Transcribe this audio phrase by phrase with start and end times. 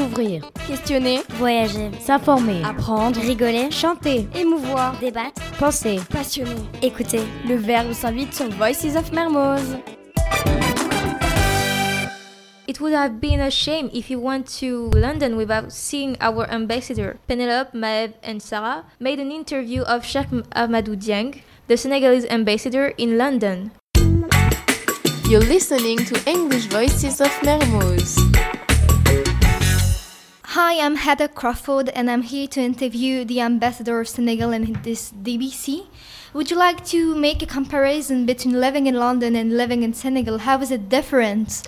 [0.00, 6.56] Découvrir, questionner, voyager, s'informer, apprendre, rigoler, chanter, émouvoir, débattre, penser, passionner.
[6.80, 7.20] écouter.
[7.46, 9.76] Le verbe s'invite sur Voices of Mermoz.
[12.66, 17.18] It would have been a shame if you went to London without seeing our ambassador.
[17.28, 23.18] Penelope, Maeve, and Sarah made an interview of Sheikh Ahmadou Dieng, the Senegalese ambassador in
[23.18, 23.72] London.
[25.28, 28.29] You're listening to English Voices of Mermoz.
[30.54, 35.12] Hi, I'm Heather Crawford, and I'm here to interview the ambassador of Senegal in this
[35.12, 35.86] DBC.
[36.34, 40.38] Would you like to make a comparison between living in London and living in Senegal?
[40.38, 41.62] How is it different?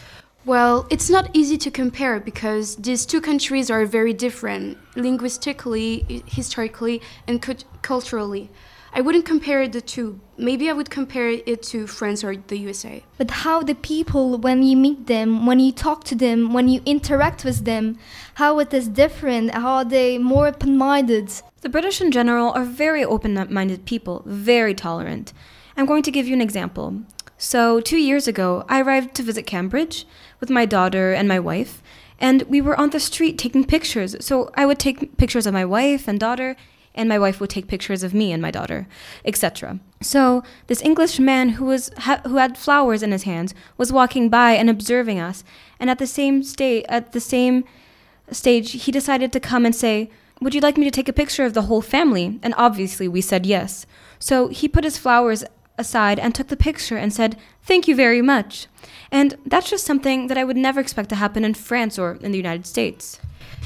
[0.44, 7.00] Well, it's not easy to compare because these two countries are very different linguistically, historically,
[7.28, 7.40] and
[7.82, 8.50] culturally.
[8.94, 10.20] I wouldn't compare the two.
[10.36, 13.02] Maybe I would compare it to France or the USA.
[13.16, 16.82] But how the people, when you meet them, when you talk to them, when you
[16.84, 17.96] interact with them,
[18.34, 19.54] how it is different?
[19.54, 21.32] How are they more open minded?
[21.62, 25.32] The British in general are very open minded people, very tolerant.
[25.74, 27.02] I'm going to give you an example.
[27.38, 30.06] So, two years ago, I arrived to visit Cambridge
[30.38, 31.82] with my daughter and my wife,
[32.20, 34.14] and we were on the street taking pictures.
[34.20, 36.56] So, I would take pictures of my wife and daughter,
[36.94, 38.86] and my wife would take pictures of me and my daughter,
[39.24, 39.78] etc.
[40.00, 44.28] So, this English man who was ha- who had flowers in his hands was walking
[44.28, 45.44] by and observing us,
[45.80, 47.64] and at the same state at the same
[48.30, 51.44] stage, he decided to come and say, "Would you like me to take a picture
[51.44, 53.86] of the whole family?" And obviously, we said yes.
[54.18, 55.44] So, he put his flowers
[55.78, 58.66] aside and took the picture and said, Thank you very much.
[59.10, 62.32] And that's just something that I would never expect to happen in France or in
[62.32, 63.20] the United States.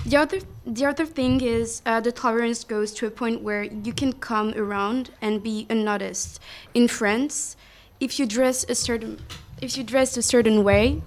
[0.06, 3.92] The other, the other thing is uh, the tolerance goes to a point where you
[3.92, 6.38] can come around and be unnoticed.
[6.74, 7.56] In France,
[7.98, 9.18] if you dress a certain,
[9.60, 11.02] if you dress a certain way,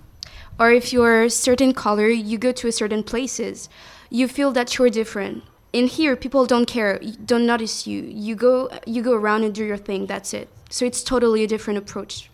[0.60, 3.70] or if you're a certain color, you go to a certain places,
[4.10, 5.44] you feel that you're different.
[5.72, 8.02] In here, people don't care, don't notice you.
[8.02, 10.08] You go, you go around and do your thing.
[10.08, 10.50] That's it.
[10.70, 12.30] So it's totally a different approach.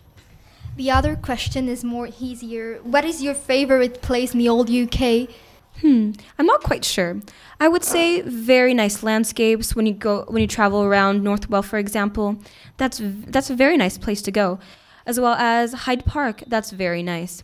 [0.77, 2.79] The other question is more easier.
[2.81, 5.29] What is your favorite place in the old UK?
[5.81, 7.19] Hmm, I'm not quite sure.
[7.59, 11.77] I would say very nice landscapes when you go when you travel around Northwell, for
[11.77, 12.37] example.
[12.77, 14.59] That's that's a very nice place to go,
[15.05, 16.43] as well as Hyde Park.
[16.47, 17.43] That's very nice.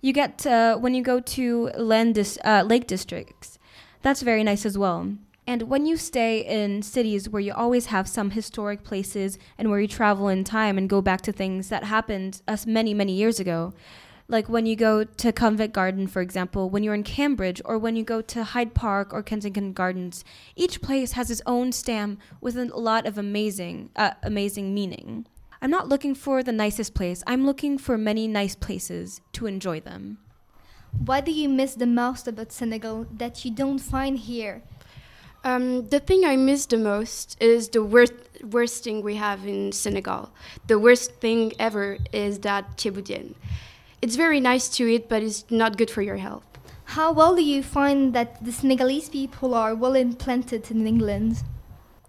[0.00, 1.70] You get uh, when you go to
[2.12, 3.58] dis- uh, Lake districts.
[4.02, 5.14] That's very nice as well.
[5.46, 9.80] And when you stay in cities where you always have some historic places and where
[9.80, 13.40] you travel in time and go back to things that happened us many, many years
[13.40, 13.72] ago,
[14.28, 17.96] like when you go to Covent Garden, for example, when you're in Cambridge, or when
[17.96, 20.22] you go to Hyde Park or Kensington Gardens,
[20.54, 25.26] each place has its own stamp with a lot of amazing, uh, amazing meaning.
[25.62, 27.22] I'm not looking for the nicest place.
[27.26, 30.18] I'm looking for many nice places to enjoy them.
[30.92, 34.62] What do you miss the most about Senegal that you don't find here?
[35.42, 38.12] Um, the thing I miss the most is the worst,
[38.42, 40.30] worst thing we have in Senegal.
[40.66, 43.34] The worst thing ever is that ceebu
[44.00, 46.44] It's very nice to eat, but it's not good for your health.
[46.84, 51.42] How well do you find that the Senegalese people are well implanted in England?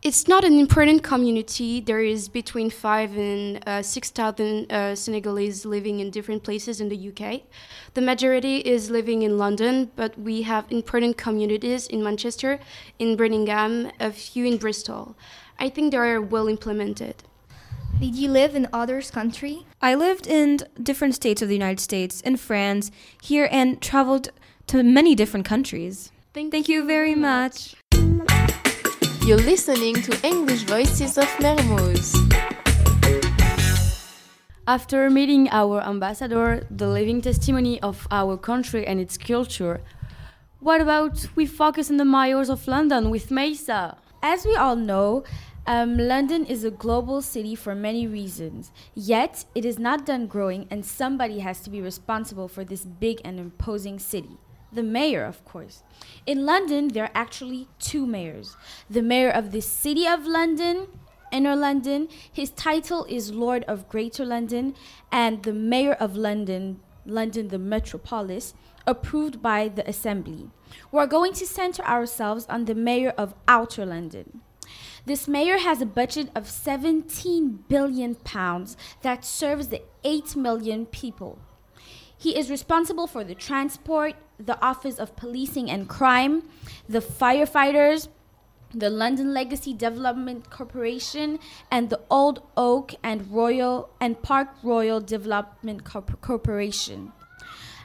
[0.03, 1.81] It's not an important community.
[1.81, 6.89] There is between five and uh, six thousand uh, Senegalese living in different places in
[6.89, 7.41] the UK.
[7.95, 12.59] The majority is living in London, but we have important communities in Manchester,
[12.99, 15.17] in Birmingham, a few in Bristol.
[15.57, 17.15] I think they are well implemented.
[17.97, 19.63] Did you live in other countries?
[19.81, 22.91] I lived in different states of the United States, in France,
[23.21, 24.29] here, and traveled
[24.67, 26.11] to many different countries.
[26.33, 27.75] Thank, Thank you very much.
[29.25, 32.15] You're listening to English Voices of Mermoz.
[34.67, 39.81] After meeting our ambassador, the living testimony of our country and its culture,
[40.59, 43.97] what about we focus on the mayors of London with Mesa?
[44.21, 45.23] As we all know,
[45.69, 48.71] um, London is a global city for many reasons.
[48.95, 53.21] Yet, it is not done growing, and somebody has to be responsible for this big
[53.23, 54.39] and imposing city
[54.71, 55.83] the mayor, of course.
[56.25, 58.55] In London, there are actually two mayors.
[58.89, 60.87] The mayor of the City of London,
[61.31, 64.75] Inner London, his title is Lord of Greater London,
[65.11, 68.53] and the mayor of London, London the Metropolis,
[68.85, 70.49] approved by the Assembly.
[70.91, 74.41] We're going to center ourselves on the mayor of Outer London.
[75.05, 81.39] This mayor has a budget of 17 billion pounds that serves the 8 million people.
[82.17, 86.43] He is responsible for the transport, the Office of Policing and Crime,
[86.87, 88.09] the firefighters,
[88.73, 91.39] the London Legacy Development Corporation,
[91.71, 97.13] and the Old Oak and Royal and Park Royal Development Corp- Corporation.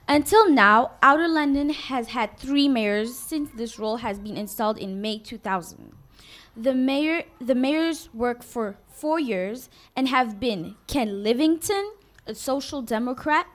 [0.06, 5.00] Until now, Outer London has had three mayors since this role has been installed in
[5.00, 5.92] May 2000.
[6.56, 11.86] The mayor, the mayors work for four years and have been Ken Livingstone,
[12.26, 13.46] a social democrat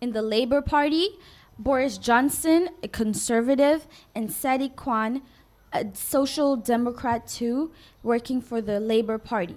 [0.00, 1.10] in the Labour Party,
[1.56, 5.22] Boris Johnson, a conservative, and Sadiq Khan,
[5.72, 7.70] a social democrat too,
[8.02, 9.56] working for the Labour Party.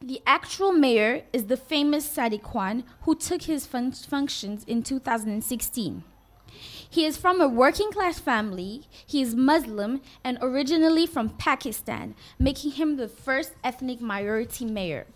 [0.00, 6.02] The actual mayor is the famous Sadiq Khan, who took his fun- functions in 2016.
[6.90, 12.72] He is from a working class family, he is Muslim, and originally from Pakistan, making
[12.72, 15.06] him the first ethnic minority mayor.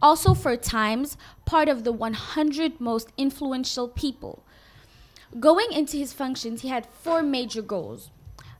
[0.00, 4.42] Also, for Times, part of the 100 most influential people.
[5.38, 8.10] Going into his functions, he had four major goals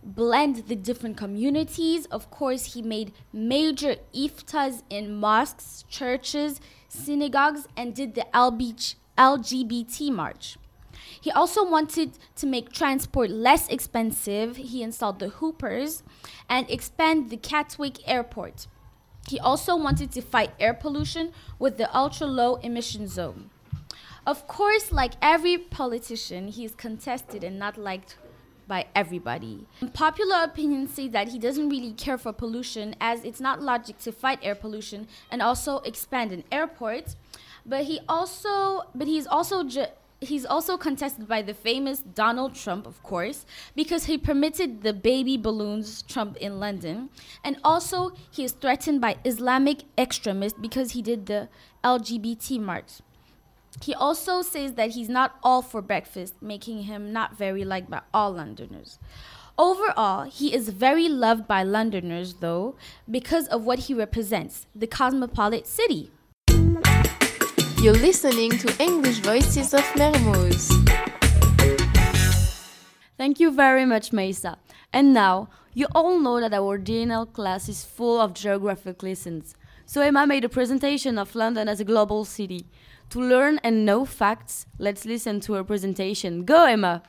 [0.03, 2.07] blend the different communities.
[2.07, 8.27] Of course, he made major iftars in mosques, churches, synagogues, and did the
[9.19, 10.57] LGBT march.
[11.21, 14.57] He also wanted to make transport less expensive.
[14.57, 16.03] He installed the Hoppers
[16.49, 18.67] and expand the Gatwick Airport.
[19.29, 23.51] He also wanted to fight air pollution with the ultra low emission zone.
[24.27, 28.17] Of course, like every politician, he is contested and not liked
[28.69, 29.67] by everybody.
[29.95, 34.13] Popular opinion say that he doesn't really care for pollution as it's not logic to
[34.13, 37.17] fight air pollution and also expand an airport.
[37.65, 39.65] But he also but he's also
[40.21, 45.37] he's also contested by the famous Donald Trump, of course, because he permitted the baby
[45.37, 47.11] balloons Trump in London.
[47.45, 51.49] And also he is threatened by Islamic extremists because he did the
[51.85, 53.01] LGBT march.
[53.83, 58.01] He also says that he's not all for Brexit, making him not very liked by
[58.13, 58.99] all Londoners.
[59.57, 62.77] Overall, he is very loved by Londoners, though,
[63.11, 66.11] because of what he represents the cosmopolitan city.
[67.81, 70.69] You're listening to English Voices of Mermoz.
[73.17, 74.59] Thank you very much, Mesa.
[74.93, 79.55] And now, you all know that our DNL class is full of geographic lessons.
[79.87, 82.67] So Emma made a presentation of London as a global city.
[83.11, 86.45] To learn and know facts, let's listen to her presentation.
[86.45, 87.05] Go, Emma!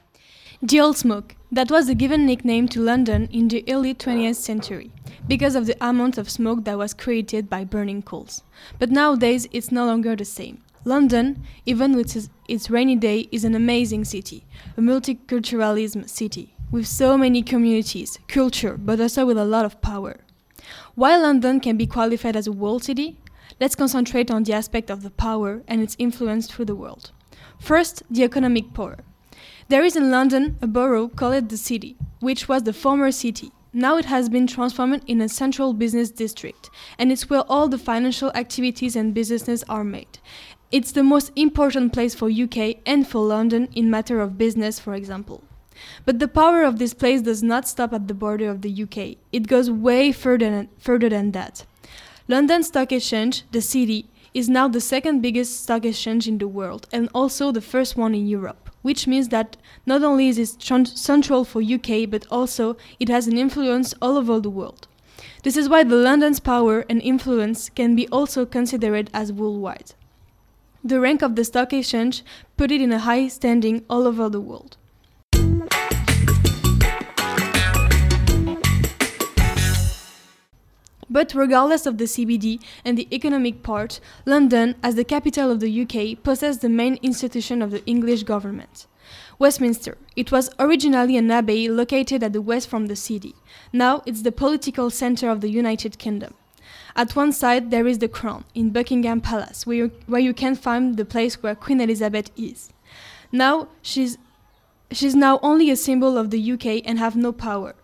[0.62, 1.38] The Old Smoke.
[1.54, 4.92] That was a given nickname to London in the early 20th century
[5.26, 8.44] because of the amount of smoke that was created by burning coals.
[8.78, 10.62] But nowadays it's no longer the same.
[10.84, 14.44] London, even with its, its rainy day, is an amazing city,
[14.76, 20.18] a multiculturalism city with so many communities, culture, but also with a lot of power.
[20.94, 23.18] While London can be qualified as a world city,
[23.62, 27.12] let's concentrate on the aspect of the power and its influence through the world.
[27.60, 28.98] First, the economic power.
[29.70, 33.52] There is in London a borough called the City, which was the former city.
[33.72, 37.78] Now it has been transformed in a central business district, and it's where all the
[37.78, 40.18] financial activities and businesses are made.
[40.72, 44.96] It's the most important place for UK and for London in matter of business, for
[44.96, 45.44] example.
[46.04, 49.18] But the power of this place does not stop at the border of the UK.
[49.32, 51.68] It goes way further than, further than that.
[52.28, 56.88] London Stock Exchange, the city, is now the second biggest stock exchange in the world
[56.92, 60.62] and also the first one in Europe, which means that not only is it
[60.98, 64.88] central for UK but also it has an influence all over the world.
[65.44, 69.94] This is why the London's power and influence can be also considered as worldwide.
[70.84, 72.24] The rank of the stock exchange
[72.56, 74.78] put it in a high standing all over the world.
[81.10, 85.82] But regardless of the CBD and the economic part, London, as the capital of the
[85.82, 88.86] UK, possessed the main institution of the English government.
[89.40, 89.98] Westminster.
[90.16, 93.34] It was originally an abbey located at the west from the city.
[93.74, 96.34] Now it's the political center of the United Kingdom.
[96.96, 100.56] At one side there is the crown in Buckingham Palace, where you, where you can
[100.56, 102.72] find the place where Queen Elizabeth is.
[103.32, 104.18] Now she's
[104.92, 107.76] she's now only a symbol of the UK and have no power.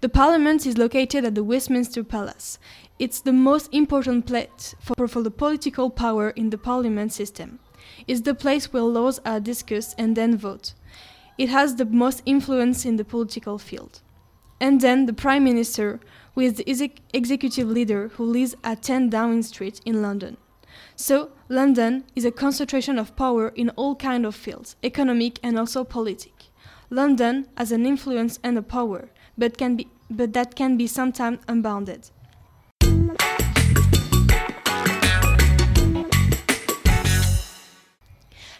[0.00, 2.58] The Parliament is located at the Westminster Palace.
[2.98, 7.58] It's the most important place for, for the political power in the Parliament system.
[8.06, 10.72] It's the place where laws are discussed and then voted.
[11.38, 14.00] It has the most influence in the political field.
[14.60, 15.98] And then the Prime Minister,
[16.34, 20.36] who is the exec- executive leader who lives at 10 Downing Street in London.
[20.94, 25.84] So, London is a concentration of power in all kinds of fields, economic and also
[25.84, 26.32] politic.
[26.90, 31.38] London has an influence and a power, but can be but that can be sometimes
[31.48, 32.10] unbounded.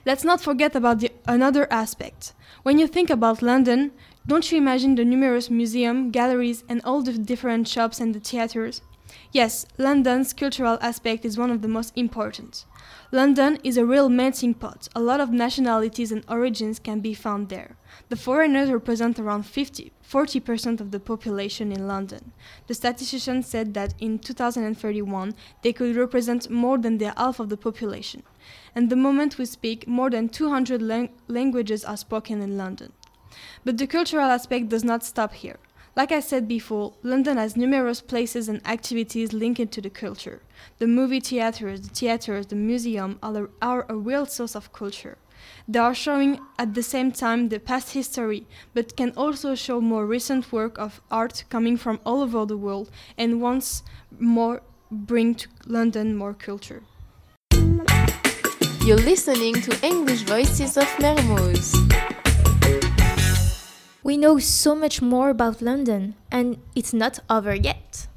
[0.05, 2.33] Let's not forget about the, another aspect.
[2.65, 3.93] When you think about London,
[4.27, 8.83] don't you imagine the numerous museums, galleries, and all the different shops and the theaters?
[9.33, 12.67] Yes, London's cultural aspect is one of the most important.
[13.11, 14.89] London is a real melting pot.
[14.95, 17.77] A lot of nationalities and origins can be found there.
[18.11, 22.33] The foreigners represent around 50, 40% of the population in London.
[22.67, 27.57] The statistician said that in 2031 they could represent more than the half of the
[27.57, 28.25] population.
[28.75, 32.93] And the moment we speak, more than 200 lang- languages are spoken in London.
[33.65, 35.59] But the cultural aspect does not stop here.
[35.95, 40.41] Like I said before, London has numerous places and activities linked to the culture.
[40.79, 45.19] The movie theaters, the theaters, the museum are a, are a real source of culture.
[45.69, 50.07] They are showing at the same time the past history, but can also show more
[50.07, 53.83] recent work of art coming from all over the world and once
[54.19, 56.83] more bring to London more culture.
[58.85, 61.92] You're listening to English Voices of Mermoz.
[64.05, 68.09] We know so much more about London, and it's not over yet.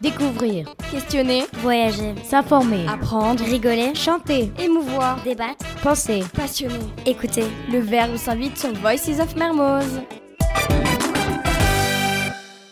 [0.00, 2.86] Découvrir, Questionner, voyager, S'informer.
[2.88, 3.94] apprendre, Rigoler.
[3.94, 6.24] chanter, émouvoir, débattre, Penser.
[6.34, 6.78] passionner.
[7.06, 7.44] écouter.
[7.70, 10.00] Le verbe s'invite sur Voices of Mermoz.